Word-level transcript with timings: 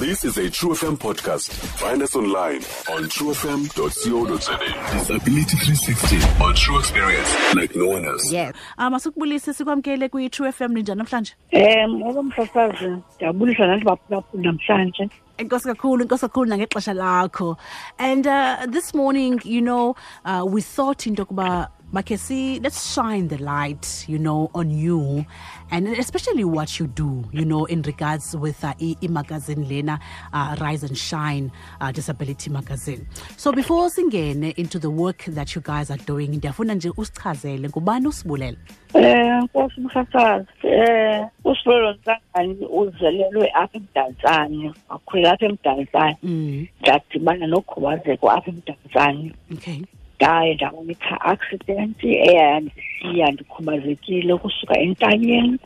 This 0.00 0.24
is 0.24 0.38
a 0.38 0.48
True 0.48 0.70
FM 0.70 0.96
podcast. 0.96 1.50
Find 1.82 2.02
us 2.02 2.16
online 2.16 2.62
on 2.94 3.04
truefm.co.za. 3.14 4.56
Disability 4.96 5.56
360 5.56 6.16
on 6.44 6.54
True 6.54 6.78
Experience 6.78 7.30
like 7.54 7.74
no 7.76 7.86
one 7.88 8.04
else. 8.06 8.32
yes 8.32 8.54
um 8.78 8.94
asikubulise 8.94 9.52
sikwamkele 9.54 10.08
kwi-true 10.08 10.48
f 10.48 10.60
m 10.60 10.72
ninjani 10.74 10.98
namhlanje 10.98 11.34
Um 11.52 11.94
ngoba 11.96 12.22
msasazi 12.22 12.96
ndiyabulisa 13.16 13.66
nathi 13.66 13.84
baphulaphula 13.84 14.42
namhlanje 14.42 15.08
inkosi 15.38 15.64
kakhulu 15.68 16.02
inkosi 16.02 16.20
kakhulu 16.20 16.48
nangexesha 16.50 16.92
lakho 16.94 17.56
and 17.98 18.26
uh, 18.26 18.66
this 18.72 18.94
morning 18.94 19.40
you 19.44 19.60
know 19.60 19.94
uh, 20.24 20.54
we 20.54 20.62
thought 20.62 21.06
into 21.06 21.22
yokuba 21.22 21.68
makhe 21.92 22.16
si 22.18 22.60
let's 22.60 22.94
shine 22.94 23.28
the 23.28 23.38
light 23.38 24.04
you 24.08 24.18
know 24.18 24.50
on 24.54 24.70
you 24.70 25.24
and 25.70 25.88
especially 25.88 26.44
what 26.44 26.78
you 26.78 26.86
do 26.86 27.24
you 27.32 27.44
know 27.44 27.64
in 27.64 27.82
regards 27.82 28.34
with 28.36 28.62
uh, 28.64 28.72
i- 28.80 28.96
imagazine 29.02 29.68
lena 29.68 29.98
uh, 30.32 30.56
rise 30.60 30.82
and 30.84 30.96
shine 30.96 31.50
uh, 31.80 31.90
disability 31.92 32.50
magazine. 32.50 33.06
So 33.36 33.52
before 33.52 33.88
singene 33.90 34.54
into 34.56 34.78
the 34.78 34.90
work 34.90 35.24
that 35.28 35.54
you 35.54 35.60
guys 35.62 35.90
are 35.90 36.02
doing 36.06 36.28
ndiyafuna 36.36 36.74
nje 36.74 36.92
usichazele 36.96 37.68
ngubani 37.68 38.06
usibulela 38.06 38.56
um 38.94 39.44
nkosi 39.44 39.80
msasazi 39.80 40.46
um 40.64 41.28
usibelo 41.52 41.92
nhlangani 41.94 42.66
uzelelwe 42.66 43.50
apha 43.54 43.76
emdantsane 43.78 44.72
wakhulela 44.88 45.32
apha 45.32 45.46
emdantsane 45.46 46.16
mm. 46.22 46.66
ndadibana 46.80 47.46
nokhubazeko 47.46 48.30
apha 48.30 48.50
emdantsane 48.50 49.32
okay 49.52 49.82
ndaye 50.20 50.54
ndabona 50.54 50.92
i-car 50.92 51.18
accident 51.32 52.04
eyayandishiya 52.04 53.26
ndikhubazekile 53.32 54.32
ukusuka 54.32 54.78
entanyeni 54.78 55.58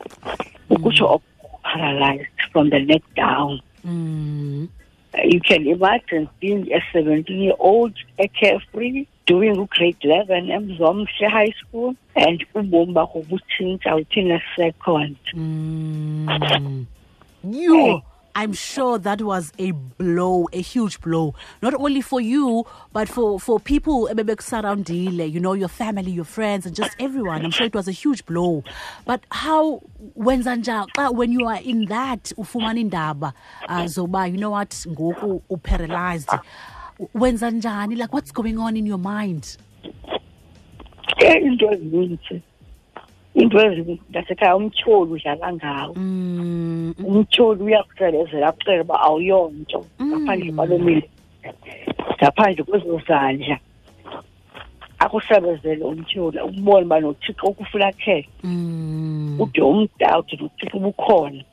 ukutsho 0.69 1.21
paralyzed 1.63 2.39
from 2.51 2.69
the 2.69 2.79
neck 2.79 3.03
down 3.15 3.59
mm. 3.83 4.67
Uh, 5.13 5.21
you 5.23 5.39
can 5.39 5.65
imagine 5.65 6.27
being 6.41 6.67
a 6.73 6.81
17 6.93 7.29
year 7.29 7.55
old 7.59 7.93
a 8.19 8.27
carefree 8.27 9.07
doing 9.25 9.67
grade 9.69 9.97
11 10.03 10.51
emzomhle 10.51 11.27
high 11.29 11.53
school 11.61 11.95
and 12.15 12.45
ubomi 12.55 12.93
bakho 12.93 13.21
butshintsha 13.29 13.95
within 13.95 14.31
a 14.31 14.41
second 14.55 15.15
Mm. 15.33 16.85
You, 17.51 18.01
I'm 18.35 18.51
sure 18.51 18.97
that 18.99 19.21
was 19.21 19.53
a 19.57 19.71
blow, 19.71 20.47
a 20.51 20.61
huge 20.61 20.99
blow, 20.99 21.33
not 21.61 21.73
only 21.73 22.01
for 22.01 22.19
you, 22.19 22.65
but 22.91 23.07
for 23.07 23.39
for 23.39 23.59
people 23.61 24.09
surrounding, 24.39 25.13
you 25.13 25.39
know, 25.39 25.53
your 25.53 25.69
family, 25.69 26.11
your 26.11 26.25
friends, 26.25 26.65
and 26.65 26.75
just 26.75 26.95
everyone. 26.99 27.45
I'm 27.45 27.51
sure 27.51 27.65
it 27.65 27.73
was 27.73 27.87
a 27.87 27.93
huge 27.93 28.25
blow. 28.25 28.63
But 29.05 29.21
how 29.31 29.81
when 30.13 30.43
Zanja, 30.43 30.85
when 31.15 31.31
you 31.31 31.47
are 31.47 31.61
in 31.61 31.85
that 31.85 32.33
ufumana 32.37 32.79
indaba 32.79 33.33
uh, 33.69 33.83
zoba, 33.85 34.29
you 34.29 34.37
know 34.37 34.49
what, 34.51 34.69
ngoku 34.69 35.41
paralyzed. 35.63 36.29
When 37.13 37.37
Zanjani, 37.37 37.97
like 37.97 38.11
what's 38.13 38.31
going 38.31 38.57
on 38.57 38.75
in 38.75 38.85
your 38.85 38.97
mind? 38.97 39.57
into 41.21 41.65
ezininzi 41.69 42.41
into 43.35 43.59
ezininzi 43.59 44.01
ndasekhaya 44.09 44.55
umtyholi 44.55 45.11
udlala 45.11 45.53
ngawo. 45.53 45.93
Mm, 45.95 46.95
umtyholi 47.03 47.63
uyakucelezela 47.63 48.47
akuxela 48.47 48.81
uba 48.83 48.99
awuyonto 49.01 49.85
ngaphandle 50.01 50.51
kwalo 50.51 50.77
mili 50.79 51.09
ngaphandle 52.17 52.63
kwezo 52.63 53.01
zandla 53.07 53.57
akusebezele 54.99 55.83
umtyholi 55.83 56.39
ukubona 56.39 56.85
uba 56.85 56.99
nothixo 56.99 57.47
ukufulathele 57.47 58.29
mm, 58.43 59.37
ude 59.39 59.61
umdawude 59.61 60.35
nothixo 60.37 60.77
ubukhona. 60.77 61.43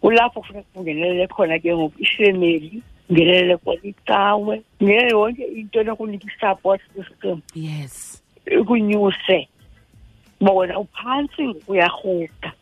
Kulapho 0.00 0.40
kufuneka 0.40 0.68
kungenelele 0.74 1.26
khona 1.26 1.58
ke 1.58 1.76
ngoku 1.76 2.02
ifemeli 2.02 2.82
kungenelele 3.06 3.56
khona 3.56 3.82
icawe 3.82 4.62
kungenele 4.78 5.10
yonke 5.10 5.44
into 5.44 5.80
enokunika 5.80 6.26
i-support 6.26 6.80
system 6.96 7.42
yes. 7.54 8.22
ikunyuse. 8.46 9.48
Uba 10.40 10.52
wena 10.52 10.78
uphantsi 10.78 11.42
uyarhuqa 11.68 12.52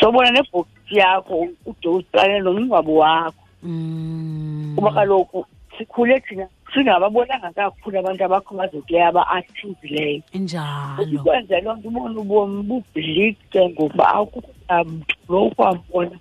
sobona 0.00 0.30
nebhokisi 0.30 0.96
yakho 0.98 1.48
ude 1.66 1.88
uqale 1.88 2.40
nomngcwabo 2.40 2.94
wakho. 2.94 3.44
Mm, 3.62 4.72
kuba 4.76 4.90
kaloku 4.92 5.46
sikhule 5.78 6.20
thina 6.20 6.48
singababonanga 6.74 7.50
kakhulu 7.50 7.98
abantu 7.98 8.24
abakhubazekileyo 8.24 9.08
aba-activileyo 9.08 10.22
Injalo. 10.32 11.02
ukwenza 11.16 11.60
loo 11.60 11.74
nto 11.74 11.88
ubona 11.88 12.20
ubomi 12.20 12.62
bubhlike 12.62 13.60
ngokuba 13.68 14.04
akukho 14.14 14.52
mntu 14.86 15.16
lo 15.28 15.42
ukwambona 15.46 16.16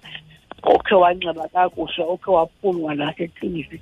okhe 0.63 0.95
wanxiba 0.95 1.47
kakuhle 1.53 2.03
okhe 2.13 2.29
waphumwa 2.31 2.95
nasetivi 2.95 3.77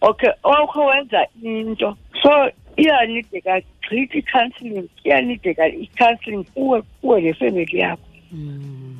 okhe 0.00 0.28
okhe 0.42 0.80
wenza 0.80 1.26
into. 1.42 1.96
So 2.22 2.30
iyanideka 2.76 3.60
gqithi 3.82 4.18
i-counselling 4.18 4.88
iyanideka 5.04 5.68
i-counselling 5.68 6.44
kuwe 6.54 6.82
kuwe 7.00 7.20
nefemeli 7.20 7.78
yakho. 7.78 8.08
Mm. 8.32 8.94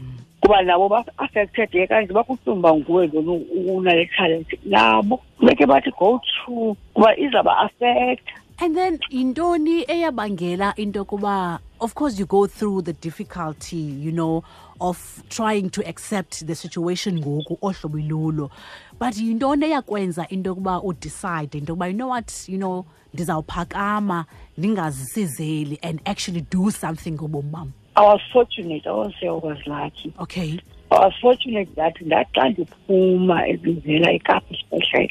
kuba 0.45 0.63
nabo 0.63 0.89
ba-affected 0.89 1.89
kanje 1.89 2.13
bakuhlumba 2.13 2.75
nguwe 2.75 3.07
lona 3.07 3.33
unale 3.67 4.07
talent. 4.17 4.49
Nabo 4.65 5.21
funeke 5.39 5.67
bathi 5.67 5.91
go 5.99 6.21
through 6.21 6.77
kuba 6.95 7.17
izaba-affecta. 7.17 8.44
And 8.61 8.77
then 8.77 8.99
intoni 9.11 9.85
eyabangela 9.87 10.75
into 10.79 11.05
kuba 11.05 11.61
of 11.81 11.95
course 11.95 12.19
you 12.19 12.25
go 12.27 12.47
through 12.47 12.83
the 12.83 12.93
difficulty 12.93 13.77
you 13.77 14.13
know 14.13 14.45
of 14.81 15.23
trying 15.29 15.69
to 15.71 15.87
accept 15.89 16.47
the 16.47 16.55
situation 16.55 17.19
ngoku 17.19 17.59
ohlobo 17.63 17.99
ilulo 17.99 18.51
but 18.99 19.15
yintoni 19.17 19.65
eyakwenza 19.67 20.29
into 20.29 20.51
yokuba 20.51 20.83
udecide 20.83 21.59
into 21.59 21.73
yokuba 21.73 21.87
you 21.89 21.95
know 21.95 22.09
what 22.09 22.49
you 22.49 22.59
know 22.59 22.85
ndizawuphakama 23.15 24.25
ndingazisizeli 24.59 25.79
and 25.83 26.01
actually 26.05 26.41
do 26.51 26.71
something 26.71 27.11
ngobomi 27.11 27.51
bam 27.51 27.73
I 27.97 28.01
was 28.03 28.21
fortunate. 28.33 28.85
I 28.89 28.91
won't 28.91 29.15
say 29.21 29.29
I 29.29 29.33
was 29.33 29.59
lucky. 29.67 30.13
okay 30.21 30.59
I 30.91 30.99
was 31.07 31.15
fortunate 31.21 31.75
that 31.77 32.01
ndaxa 32.01 32.49
ndiphuma 32.49 33.49
ebizela 33.49 34.13
ikapa 34.13 34.55
special 34.57 35.09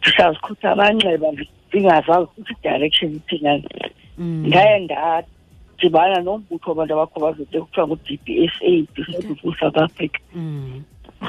ndisazikhutha 0.00 0.72
amanxeba 0.72 1.32
ndingazazi 1.68 2.28
direction 2.62 3.14
ithina 3.14 3.60
mm. 4.18 4.46
ndaye 4.46 4.78
ndadibana 4.80 6.20
nombutho 6.20 6.70
wabantu 6.70 6.92
abakhubazeke 6.94 7.60
kuthiwa 7.60 7.86
ngu-d 7.86 8.18
b 8.24 8.44
s 8.44 8.52
a 8.62 8.70
disabled 8.96 9.38
for 9.40 9.56
south 9.58 9.76
africa 9.78 10.18
Mm. 10.34 10.82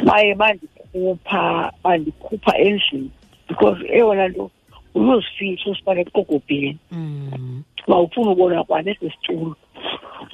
baye 0.06 0.36
bandikhupha 0.36 1.72
bandikhupha 1.84 2.58
endlini 2.58 3.10
because 3.48 3.80
eyona 3.94 4.28
nto 4.28 4.52
uyozifihla 4.96 5.72
usifane 5.72 6.02
eqokobheni 6.02 6.78
Mm. 6.92 7.64
uba 7.88 8.00
ufuna 8.00 8.32
ubona 8.32 8.64
kwanesi 8.64 9.10
situlo 9.12 9.56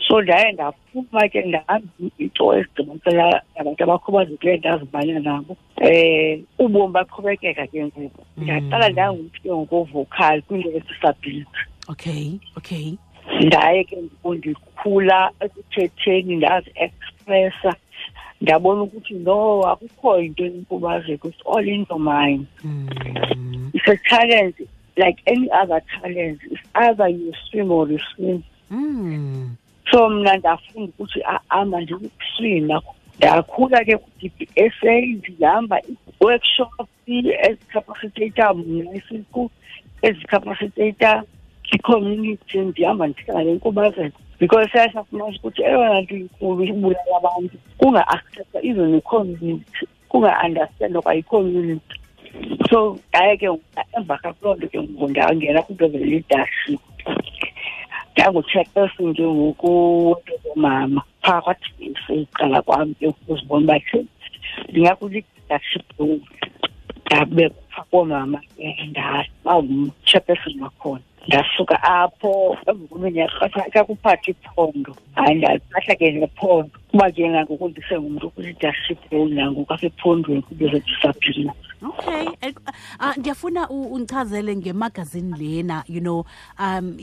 so 0.08 0.22
ndaye 0.22 0.52
ndaphuma 0.52 1.30
ke 1.32 1.42
ndahamba 1.42 1.88
into 2.18 2.54
ezigqibanisela 2.54 3.42
nabantu 3.56 3.84
abakhubazekileyo 3.84 4.58
ndazimanya 4.58 5.20
nabo. 5.20 5.58
Um 5.82 6.46
ubomi 6.60 6.94
baqhubekeka 6.94 7.68
ke 7.68 7.86
ngoku. 7.86 8.22
Ndaqala 8.38 8.90
ndangumntu 8.90 9.42
ke 9.42 9.50
ngokovocal 9.50 10.42
kwinto 10.42 10.70
yedisability 10.70 11.64
okay 11.90 12.40
okay. 12.58 12.96
Ndaye 13.42 13.84
ke 13.84 13.98
ngoku 13.98 14.34
ndikhula 14.34 15.32
ekuthetheni 15.40 16.36
ndazi-expressa. 16.36 17.76
Ndabona 18.42 18.82
ukuthi 18.82 19.14
no 19.14 19.64
akukho 19.64 20.20
into 20.20 20.44
enkubazeko 20.46 21.28
it's 21.28 21.42
all 21.46 21.68
in 21.68 21.86
your 21.90 22.00
mind. 22.00 22.48
Mm. 22.64 23.72
it's 23.74 23.88
a 23.88 23.98
challenge 24.10 24.56
like 24.98 25.20
any 25.26 25.50
other 25.52 25.82
challenge 25.94 26.40
it's 26.52 26.62
either 26.76 27.08
you 27.08 27.34
swim 27.50 27.72
or 27.72 27.90
you 27.90 28.00
swim. 28.16 28.44
Mm. 28.72 29.43
So 29.94 30.10
mna 30.10 30.38
ndafunda 30.38 30.90
ukuthi 30.90 31.20
a-a 31.24 31.66
mandikukuswima 31.66 32.82
ndakhula 33.18 33.86
ke 33.86 33.98
ku-d 33.98 34.48
s 34.56 34.78
a 34.84 34.94
ndihamba 35.02 35.78
i-workshop 35.82 36.88
ezicapacitator 37.08 38.56
mna 38.56 38.92
isiku 38.98 39.52
ezicapacitator 40.02 41.24
i-community 41.76 42.58
ndihamba 42.58 43.08
ndihlala 43.08 43.44
lenkubazeko 43.44 44.20
because 44.40 44.72
sayasafumanisa 44.72 45.40
ukuthi 45.40 45.62
eyona 45.62 46.02
nto 46.02 46.16
inkulu 46.16 46.64
ibulala 46.64 47.18
abantu 47.18 47.56
kunga-accepta 47.78 48.60
even 48.64 48.96
i-community 48.96 49.86
kunga-understandwa 50.10 51.02
kwayi-community 51.02 51.96
so 52.70 52.98
ndaye 53.10 53.38
ke 53.38 53.48
emva 53.98 54.18
kakuloo 54.18 54.56
nto 54.56 54.68
ke 54.68 54.82
ngoku 54.82 55.08
ndangena 55.08 55.62
kwinto 55.62 55.88
ze-leadership 55.88 56.82
ndangu-chairperson 58.14 59.14
ke 59.14 59.24
ngoku 59.24 59.70
wento 60.08 60.34
zomama 60.44 61.02
phaa 61.22 61.42
kwathisa 61.42 62.14
iqala 62.14 62.62
kwam 62.62 62.94
ke 62.94 63.08
ukuzibona 63.08 63.64
uba 63.64 63.80
ke 63.80 64.06
ndingakwili-leadership 64.70 65.86
role 66.00 66.22
ndabe 67.06 67.50
phaa 67.72 67.86
koomama 67.92 68.40
ke 68.58 68.66
ndabangum-chairperson 68.90 70.62
wakhona 70.62 71.04
ndasuka 71.28 71.84
apho 71.84 72.58
emva 72.68 72.88
kweminyaka 72.90 73.50
kakuphatha 73.74 74.32
iphondo. 74.32 74.96
Hayi 75.16 75.36
ndaliphatha 75.36 75.96
ke 75.96 76.12
nephondo 76.12 76.78
kuba 76.94 77.12
ke 77.12 77.28
nangoku 77.28 77.70
ndisengumntu 77.70 78.30
kwi-leadership 78.30 79.00
role 79.12 79.34
nangoku 79.36 79.74
asephondweni 79.74 80.42
kwize-disability 80.42 81.50
Okay. 81.88 82.28
Eh, 82.42 82.54
Uh, 83.00 83.18
ndiyafuna 83.18 83.70
u- 83.70 83.94
undichazele 83.94 84.56
ngemagazini 84.56 85.38
lena, 85.38 85.84
you 85.90 86.00
know, 86.00 86.26
um 86.60 86.98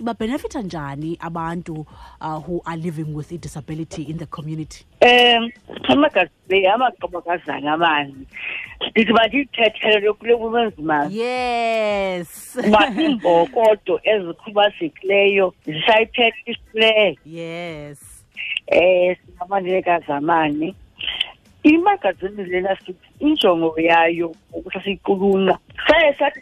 babhenefitha 0.00 0.62
njani 0.62 1.16
abantu 1.20 1.86
uh, 2.20 2.48
who 2.48 2.60
are 2.64 2.76
living 2.80 3.14
with 3.14 3.32
i-disability 3.32 4.02
in 4.02 4.18
the 4.18 4.26
community? 4.26 4.84
um 5.02 5.50
amagazile 5.88 6.70
amaqobakazana 6.74 7.72
amani 7.72 8.26
ndithi 8.90 9.12
bandiyithethele 9.12 10.12
kule 10.12 10.34
women's 10.34 10.78
month 10.78 11.12
Yes. 11.14 12.58
uba 12.68 12.88
iimbokodo 13.00 14.00
ezikhubazekileyo 14.04 15.54
zisayiphelisileyo 15.66 17.16
yes. 17.26 18.24
um 18.72 19.16
singabanikazi 19.40 20.12
amane 20.12 20.74
imagazini 21.62 22.44
lena 22.44 22.76
sithi 22.76 22.94
injongo 23.20 23.74
yayo 23.80 24.34
ukuthi 24.52 24.80
siyiqulunqa 24.84 25.58
saye 25.88 26.14
sathi 26.18 26.40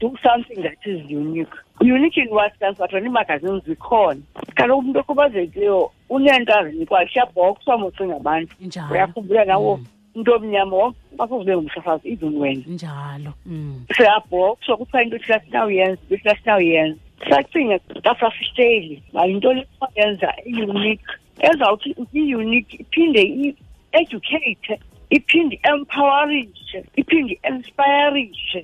do 0.00 0.10
something 0.22 0.62
that 0.62 0.76
is 0.84 1.00
unique. 1.10 1.54
Unique 1.80 2.16
in 2.16 2.28
what 2.30 2.52
sense? 2.58 2.78
Wena 2.78 3.06
iimagazini 3.06 3.60
zikhona. 3.66 4.20
Kaloku 4.56 4.80
umntu 4.80 4.98
okhubazekileyo 5.00 5.90
uneento 6.10 6.58
azinikwayo 6.58 7.08
siyabhokswa 7.08 7.78
mosingabantu 7.78 8.54
uyakhumbula 8.90 9.44
nawo 9.44 9.76
Mm. 9.76 9.86
umntu 10.14 10.32
omnyama 10.34 10.76
wonke 10.76 10.98
basozube 11.18 11.56
ngumsasazi 11.56 12.08
even 12.12 12.36
wena 12.36 12.62
Njalo. 12.66 13.32
Mm. 13.46 13.84
siyabhokswa 13.96 14.76
kuthiwa 14.76 15.02
into 15.02 15.18
thina 15.18 15.40
sinawuyenza 15.40 16.00
into 16.10 16.16
thina 16.16 16.36
sinawuyenza 16.36 16.98
sacinga 17.30 17.78
xa 18.04 18.14
sasihleli 18.20 19.02
uba 19.12 19.24
yintoni 19.26 19.66
yenza 19.96 20.34
i-unique 20.46 21.04
ezawuthi 21.48 21.90
i-unique 22.12 22.74
iphinde 22.82 23.22
i-educate 23.22 24.80
iphinde 25.16 25.54
i-empowerishe 25.56 26.78
iphinde 27.00 27.32
i-inspirishe 27.34 28.60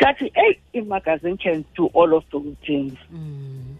sathi 0.00 0.32
eyi 0.34 0.58
imagazine 0.72 1.36
can 1.36 1.64
do 1.76 1.90
all 1.94 2.14
of 2.14 2.24
those 2.30 2.54
things. 2.66 2.94
Mm. 3.12 3.76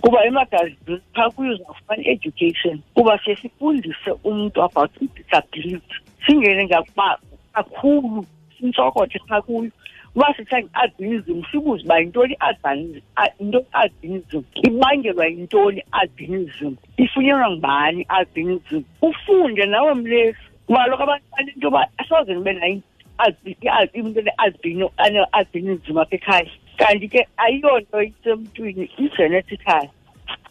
kuba 0.00 0.24
emagazini 0.24 1.00
phaa 1.14 1.30
kuyo 1.30 1.52
uzawufumana 1.52 2.02
i-education 2.02 2.80
kuba 2.94 3.18
siye 3.18 3.36
sifundise 3.36 4.10
umntu 4.24 4.62
about 4.62 4.90
i-disability. 5.02 5.94
Singene 6.26 6.64
ngakuba 6.64 7.18
kakhulu 7.52 8.26
sintsokothe 8.58 9.18
phaa 9.28 9.40
kuyo. 9.42 9.70
Uba 10.14 10.34
sithetha 10.36 10.62
nge-albinism 10.62 11.42
sibuze 11.50 11.84
uba 11.84 11.98
yintoni 11.98 12.34
i-albinism 12.34 13.02
yintoni 13.38 13.66
i-albinism 13.72 14.42
ibangelwa 14.66 15.26
yintoni 15.26 15.80
i-albinism 15.80 16.74
ifunyanwa 16.96 17.50
ngubani 17.50 18.00
i-albinism 18.02 18.82
ufunde 19.02 19.66
nawe 19.66 19.94
mlesi 19.94 20.44
kuba 20.66 20.84
kaloku 20.84 21.02
abantu 21.02 21.24
banento 21.36 21.66
yoba 21.66 21.86
asoze 21.98 22.34
ndibe 22.34 22.52
nayo 22.52 22.82
ane-albinism 24.96 25.98
apha 25.98 26.16
ekhaya. 26.16 26.50
Kanti 26.76 27.08
ke 27.08 27.26
ayiyonto 27.36 28.02
isemntwini 28.02 28.90
i-genetical. 28.98 29.88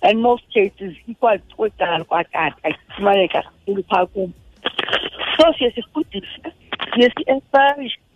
And 0.02 0.22
most 0.22 0.44
cases 0.54 0.96
ikwacala 1.08 2.04
kwatata 2.04 2.70
ifumaneka 2.70 3.42
kakhulu 3.42 3.84
phaa 3.84 4.06
kum. 4.06 4.34
So 5.38 5.54
siye 5.54 5.72
sifundise 5.72 6.28
siye 6.94 7.10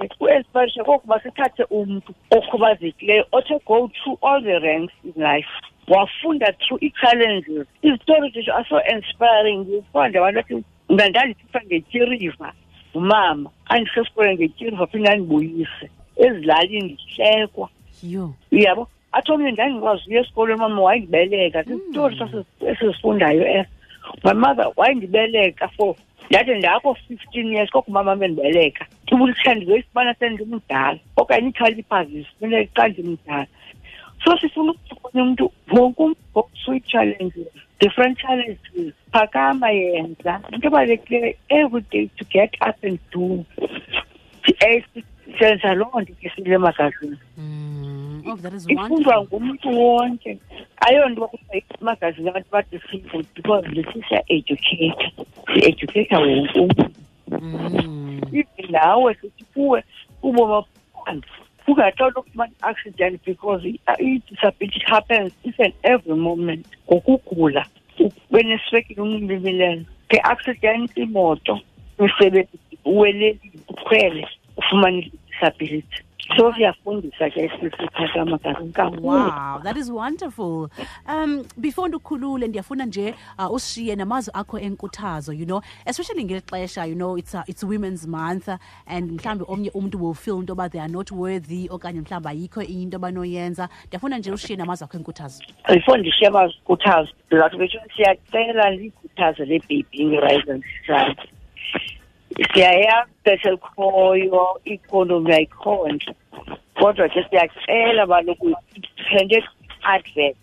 si-inspirishe 0.07 0.23
u-inspirishe 0.23 0.83
kokuba 0.83 1.19
sithathe 1.19 1.63
umntu 1.69 2.13
okhubazekileyo 2.31 3.25
othe 3.31 3.59
go 3.65 3.89
through 3.97 4.17
all 4.21 4.41
the 4.43 4.59
ranks 4.59 4.93
in 5.03 5.23
life. 5.23 5.49
Wafunda 5.87 6.53
through 6.53 6.83
ii-challenges 6.83 7.67
izitori 7.81 8.31
zethu 8.31 8.51
are 8.53 8.65
so 8.69 8.79
inspiring. 8.95 9.59
Ndifunde 9.59 10.17
abantu 10.17 10.39
athi 10.39 10.63
mna 10.89 11.09
ndandithetha 11.09 11.61
ngetyiriva 11.65 12.53
ngumama. 12.91 13.49
Andisesikolweni 13.65 14.35
ngetyiriva 14.35 14.87
phinde 14.87 15.09
andibuyise. 15.09 15.89
Ezilalini 16.15 16.93
ndihlekwa. 16.93 17.69
Yo. 18.03 18.33
uyabo? 18.51 18.87
Athi 19.11 19.31
omnye 19.31 19.51
ndandikwazi 19.51 20.09
uya 20.09 20.21
esikolweni 20.21 20.59
mama 20.59 20.81
wayindibeleka 20.81 21.63
sizitori 21.63 22.15
esizifundayo 22.69 23.47
eso 23.47 23.69
my 24.23 24.33
mother 24.33 24.71
wayindibeleka 24.75 25.67
for 25.67 25.95
ndathi 26.29 26.55
ndakho 26.55 26.93
fifteen 27.07 27.53
years 27.53 27.71
kokumama 27.71 28.15
bendibeleka 28.15 28.85
ibulithe 29.13 29.55
ndizoyifumana 29.55 30.13
sendimdala 30.19 30.99
okanye 31.17 31.47
ii-calipers 31.49 32.07
zifuneka 32.07 32.71
xa 32.75 32.87
ndimdala 32.87 33.47
so 34.23 34.37
sifuna 34.37 34.71
ukufuna 34.71 35.23
umntu 35.23 35.51
wonke 35.71 36.01
umntu 36.03 37.45
different 37.79 38.17
challenges 38.17 38.93
phakama 39.11 39.69
yenza. 39.69 40.41
Into 40.51 40.67
ebalulekileyo 40.67 41.35
every 41.49 41.81
day 41.91 42.09
to 42.17 42.25
get 42.25 42.55
up 42.61 42.83
and 42.83 42.99
do. 43.11 43.45
Senza 45.39 45.73
loo 45.73 46.01
nto 46.01 46.13
ke 46.21 46.29
sile 46.35 46.57
magazini 46.57 47.17
Mm. 47.37 48.23
Oh, 48.25 48.37
ifundwa 48.67 49.23
ngumntu 49.23 49.67
wonke. 49.79 50.37
Ayonto 50.77 51.27
kuthiwa 51.27 51.61
imagazini 51.81 52.29
abantu 52.29 52.49
ba-disabled 52.51 53.27
because 53.35 53.67
lithi 53.67 54.03
siya-educate 54.07 55.11
si-educata 55.53 56.19
wonke 56.19 56.59
umntu. 56.59 56.85
Even 58.31 58.71
nawe 58.71 59.13
sithi 59.13 59.43
kuwe 59.53 59.83
phansi 61.05 61.27
ungaxola 61.67 62.19
ukufumana 62.19 62.51
i-accident 62.61 63.25
because 63.25 63.65
i-disability 63.99 64.79
happens 64.85 65.31
each 65.43 65.59
and 65.59 65.73
every 65.83 66.15
moment. 66.15 66.65
Ngokugula 66.87 67.65
ube 67.99 68.43
neswekile 68.43 69.01
unxibimileyo 69.01 69.85
nge-accident 70.07 70.97
imoto 70.97 71.59
umsebenzi 71.99 72.57
uwelelile 72.85 73.59
ukhwele 73.69 74.27
ufumane 74.57 74.99
i-disability 74.99 76.03
so 76.37 76.53
siyafundisa 76.53 77.29
ke 77.29 77.49
sisithatha 77.59 78.91
Wow, 79.01 79.59
that 79.63 79.77
is 79.77 79.91
wonderful. 79.91 80.69
Um 81.07 81.45
before 81.59 81.87
ndikhulule 81.89 82.47
ndiyafuna 82.47 82.85
nje 82.85 83.15
uh, 83.39 83.51
ushiye 83.53 83.95
namazwi 83.95 84.31
akho 84.33 84.59
enkuthazo, 84.59 85.33
you 85.33 85.45
know, 85.45 85.61
especially 85.85 86.23
ngexesha 86.23 86.85
you 86.85 86.95
know, 86.95 87.17
it's 87.17 87.35
uh, 87.35 87.41
it's 87.47 87.63
women's 87.63 88.07
month 88.07 88.49
and 88.87 89.11
mhlambe 89.11 89.45
omnye 89.47 89.69
umuntu 89.69 90.03
will 90.03 90.13
feel 90.13 90.39
into 90.39 90.55
ba 90.55 90.69
they 90.69 90.81
are 90.81 90.91
not 90.91 91.11
worthy 91.11 91.67
okanye 91.69 92.01
mhlawumbi 92.01 92.29
ayikho 92.29 92.61
into 92.61 92.97
abanoyenza. 92.97 93.69
Ndiyafuna 93.87 94.17
nje 94.17 94.31
ushiye 94.31 94.57
namazwi 94.57 94.85
akho 94.85 94.97
enkuthazo. 94.97 95.43
before 95.67 95.99
ndishiye 95.99 96.27
amazikhuthazo 96.27 97.09
ndizawuthi 97.27 97.57
betsho 97.57 97.79
siyacela 97.95 98.71
likhuthazo 98.71 99.45
le 99.45 99.59
baby 99.59 100.05
nge-rise 100.05 100.51
and 100.51 100.63
shine 100.85 101.15
siyayazi 102.53 103.11
ixesha 103.25 103.49
elikhoyo 103.49 104.45
i-economy 104.65 105.33
ayikhontle 105.33 106.13
kodwa 106.79 107.09
ke 107.09 107.25
siyacela 107.29 108.05
baloku 108.05 108.55
depended 108.97 109.43
advert 109.83 110.37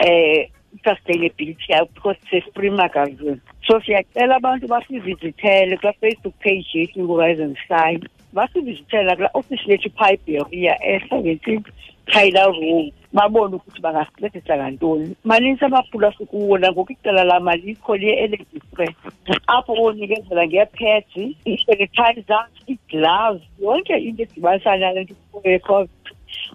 um 0.00 0.56
i-sustainability 0.76 1.72
yayo 1.72 1.88
because 1.94 2.16
free 2.54 2.70
magazine. 2.70 3.40
So 3.66 3.80
siyacela 3.80 4.36
abantu 4.36 4.68
basivizithele 4.68 5.76
kula 5.76 5.92
facebook 5.92 6.34
page 6.40 6.66
yethu 6.74 7.54
shine 7.68 8.08
basivizithele 8.32 9.04
nakula 9.04 9.30
ofisi 9.34 9.68
lethu 9.68 9.90
phaa 9.90 10.12
iberia 10.12 10.76
ehla 10.84 11.20
ngensimbi 11.20 11.70
tyler 12.06 12.52
road. 12.52 12.92
Babone 13.12 13.56
ukuthi 13.56 13.80
bangasincedisa 13.80 14.56
ngantoni 14.56 15.16
maninzi 15.24 15.64
amaphulo 15.64 16.08
asikuwo 16.08 16.58
nangoku 16.58 16.92
icala 16.92 17.24
lam 17.24 17.48
alikho 17.48 17.96
liye-energy 17.96 18.60
spray 18.60 18.94
apho 19.46 19.72
wonikezela 19.72 20.46
ngeepeds 20.46 21.16
ii-sanitizers 21.16 22.52
ii-gloves 22.68 23.42
yonke 23.60 23.96
into 23.96 24.22
edibanisa 24.22 24.76
nale 24.76 25.04
nto 25.04 25.14
yecovid 25.44 25.90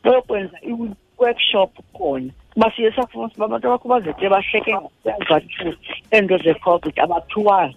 bayokwenza 0.04 0.58
i-workshop 0.62 1.72
khona. 1.94 2.32
Kuba 2.54 2.72
siye 2.76 2.92
safumanisa 2.92 3.36
uba 3.36 3.46
abantu 3.46 3.68
abakhubazekile 3.68 4.30
bahleke 4.30 4.76
ngasezathi 5.06 5.78
eento 6.12 6.38
zecovid 6.38 7.00
abaphiwayo 7.00 7.74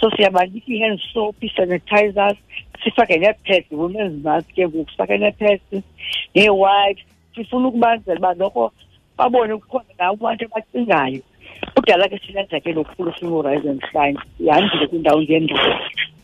so 0.00 0.10
siyabanika 0.10 0.72
ii-hand 0.72 1.00
soap 1.12 1.36
ii-sanitizers 1.44 2.38
sifake 2.84 3.18
nee-pads 3.18 3.72
women's 3.72 4.24
mask 4.24 4.48
ke 4.54 4.68
ngoku 4.68 4.90
sifake 4.90 5.18
nee-pads 5.18 5.84
nee-wipes. 6.34 7.04
Sifuna 7.34 7.68
ukubazela 7.68 8.18
uba 8.18 8.34
noko 8.34 8.72
babone 9.16 9.56
kukhona 9.56 9.84
nawo 9.98 10.14
abantu 10.14 10.44
abacingayo 10.44 11.20
kudala 11.74 12.08
ke 12.08 12.18
silenza 12.26 12.60
ke 12.60 12.72
lokhulu 12.72 13.12
singu-rise 13.18 13.68
ihandile 13.68 13.80
shine 13.92 14.18
sihambile 14.38 14.86
kwiindawo 14.88 15.22
ngeendawo 15.22 15.74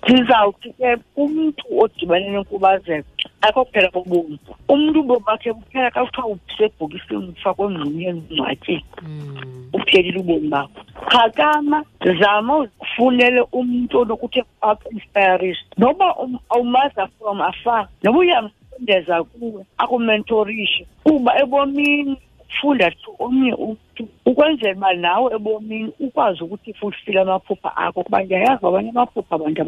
ndizawuthi 0.08 0.72
ke 0.72 0.96
umntu 1.16 1.64
odibane 1.82 2.28
nenkubazeko 2.30 3.08
akho 3.40 3.64
kuphela 3.64 3.90
kobomi. 3.90 4.38
Umntu 4.68 5.00
ubomi 5.00 5.24
bakhe 5.26 5.52
buphela 5.52 5.90
xa 5.90 6.04
kuthiwa 6.04 6.26
usebhokisini 6.26 7.28
ufakwe 7.36 7.66
emngxunyeni 7.66 8.22
ungcwatyeni 8.30 8.84
Mm. 9.02 9.68
uphelile 9.72 10.18
ubomi 10.20 10.48
bakho. 10.48 10.80
Phakama 11.10 11.84
zama 12.20 12.66
ufunele 12.80 13.40
umntu 13.52 13.98
onokuthi 14.00 14.42
aku-inspirishe 14.60 15.64
noba 15.78 16.14
um- 16.16 16.40
awumaza 16.50 17.06
from 17.18 17.40
afar 17.42 17.88
noba 18.02 18.18
uyamsondeza 18.18 19.24
kuwe 19.24 19.62
akumentorishe 19.78 20.86
kuba 21.04 21.38
ebomini 21.42 22.16
nokufunda 22.48 22.90
to 22.90 23.14
omnye 23.18 23.54
umntu. 23.54 24.08
Ukwenzela 24.26 24.76
uba 24.76 24.94
nawe 24.94 25.34
ebomini 25.34 25.92
ukwazi 26.00 26.44
ukuthi 26.44 26.74
fulfile 26.74 27.20
amaphupha 27.20 27.76
akho 27.76 28.02
kuba 28.02 28.22
ndiyayazi 28.22 28.66
amaphupha 28.66 29.34
abantu 29.34 29.64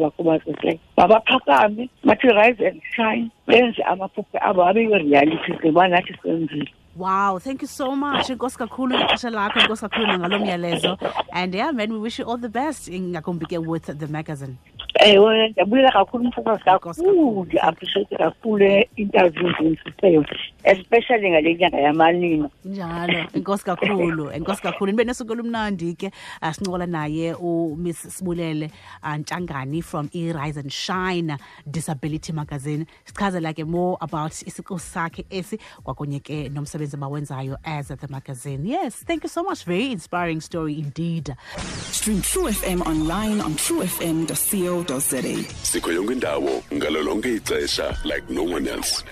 bathi 2.03 2.27
rise 2.27 2.67
and 2.67 2.81
shine 2.95 3.29
benze 3.47 3.83
amaphupha 3.83 4.41
abo 4.41 4.65
abe 4.65 4.83
yi-reality 4.83 5.51
nathi 5.89 6.13
senzile. 6.23 6.71
Wow, 6.95 7.39
thank 7.39 7.61
you 7.61 7.67
so 7.69 7.95
much. 7.95 8.29
And 8.29 8.41
yeah, 11.55 11.71
man, 11.71 11.93
we 11.93 11.99
wish 11.99 12.19
you 12.19 12.25
all 12.25 12.37
the 12.37 12.49
best. 12.49 12.89
Ingakumbi 12.89 13.47
ke 13.47 13.65
with 13.65 13.97
the 13.97 14.07
magazine. 14.07 14.57
Ewe 15.05 15.49
ndiyabulela 15.49 15.91
kakhulu 15.91 16.23
umfokazi 16.23 16.63
kakhulu 16.63 17.47
appreciate 17.61 18.15
kakhulu 18.17 18.65
i-interview 18.65 19.49
ndiyenzisiseyo 19.49 20.25
especially 20.63 21.29
ngale 21.31 21.55
nyanga 21.55 21.77
yamalina 21.77 22.49
Njalo, 22.65 23.25
enkosi 23.33 23.63
kakhulu, 23.65 24.31
enkosi 24.31 24.61
kakhulu. 24.61 24.91
Nibe 24.91 25.03
nesuku 25.03 25.31
olumnandi 25.31 25.93
ke 25.93 26.11
sincokola 26.53 26.85
naye 26.85 27.33
uMiss 27.33 28.07
Sibulele 28.17 28.71
ah, 29.01 29.17
Ntshangani 29.17 29.83
from 29.83 30.09
i-rise 30.13 30.57
and 30.57 30.71
Shine 30.71 31.37
Disability 31.69 32.31
Magazine. 32.33 32.85
Sichazela 33.05 33.53
ke 33.55 33.65
more 33.65 33.97
about 34.01 34.31
isiqu 34.31 34.79
sakhe 34.79 35.25
esi 35.29 35.57
kwakunye 35.83 36.19
ke 36.19 36.49
nomsebenzi 36.49 36.95
abawenzayo 36.95 37.55
as 37.65 37.87
the 37.87 38.07
magazine. 38.09 38.63
Yes, 38.65 39.03
thank 39.07 39.23
you 39.23 39.29
so 39.29 39.43
much. 39.43 39.63
Very 39.63 39.91
inspiring 39.91 40.41
story 40.41 40.77
indeed. 40.79 41.35
Stream 41.91 42.21
True 42.21 42.51
FM 42.51 42.81
online 42.85 43.41
on 43.41 43.55
truefm.co.za. 44.99 45.45
sikho 45.63 45.91
yonke 45.91 46.13
indawo 46.13 46.63
ngalo 46.73 47.03
ixesha 47.35 47.97
like 48.03 48.23
no 48.33 48.43
one 48.43 48.67
else 48.69 49.03